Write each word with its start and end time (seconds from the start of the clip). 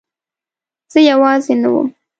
زه 0.91 0.99
یوازې 1.09 1.53
نه 1.61 1.69
وم. 1.73 1.87